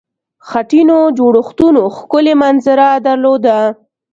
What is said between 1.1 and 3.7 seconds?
جوړښتونو ښکلې منظره درلوده.